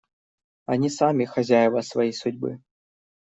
Они 0.65 0.89
сами 0.89 1.25
хозяева 1.25 1.81
своей 1.81 2.11
судьбы. 2.11 2.59